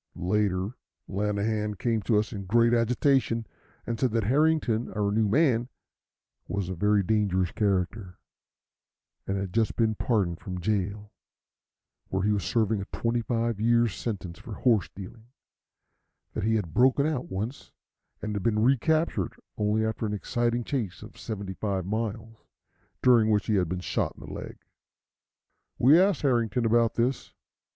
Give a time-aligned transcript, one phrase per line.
[0.15, 0.69] Later,
[1.07, 3.45] Lanahan came to us in great agitation,
[3.85, 5.69] and said that Harrington, our new man,
[6.47, 8.17] was a very dangerous character,
[9.27, 11.13] and had just been pardoned from jail,
[12.07, 15.27] where he was serving a twenty five years' sentence for horse stealing;
[16.33, 17.71] that he had broken out once,
[18.23, 22.43] and had been recaptured only after an exciting chase of seventy five miles,
[23.03, 24.57] during which he had been shot in the leg.
[25.77, 27.35] We asked Harrington about this.